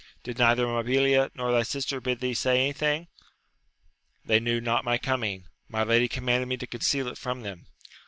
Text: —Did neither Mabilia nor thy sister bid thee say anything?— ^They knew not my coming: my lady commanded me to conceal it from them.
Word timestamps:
—Did 0.23 0.39
neither 0.39 0.65
Mabilia 0.65 1.29
nor 1.35 1.51
thy 1.51 1.61
sister 1.61 2.01
bid 2.01 2.21
thee 2.21 2.33
say 2.33 2.59
anything?— 2.59 3.07
^They 4.27 4.41
knew 4.41 4.59
not 4.59 4.83
my 4.83 4.97
coming: 4.97 5.43
my 5.69 5.83
lady 5.83 6.07
commanded 6.07 6.47
me 6.47 6.57
to 6.57 6.65
conceal 6.65 7.07
it 7.07 7.19
from 7.19 7.43
them. 7.43 7.67